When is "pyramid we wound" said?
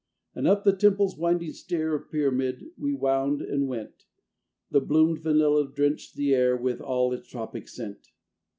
2.09-3.43